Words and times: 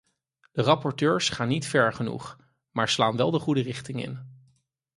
De 0.51 0.61
rapporteurs 0.61 1.29
gaan 1.29 1.47
niet 1.47 1.65
ver 1.67 1.93
genoeg, 1.93 2.37
maar 2.71 2.89
slaan 2.89 3.17
wel 3.17 3.31
de 3.31 3.39
goede 3.39 3.61
richting 3.61 4.03
in. 4.03 4.39